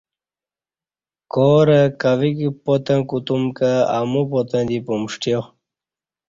[1.33, 5.39] کارہ کویک پاتں کوتوم کہ امو پاتں دی پمݜٹیا